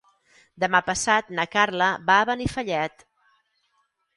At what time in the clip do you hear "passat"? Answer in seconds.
0.87-1.29